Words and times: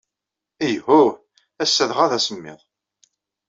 Ayhuh, 0.65 1.11
ass-a 1.63 1.85
dɣa 1.89 2.11
d 2.11 2.13
asemmiḍ. 2.17 2.59